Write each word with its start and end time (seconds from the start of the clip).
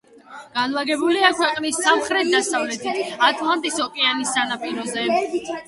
განლაგებულია 0.53 1.29
ქვეყნის 1.39 1.77
სამხრეთ-დასავლეთით, 1.83 3.13
ატლანტის 3.29 3.79
ოკეანის 3.87 4.35
სანაპიროზე. 4.39 5.09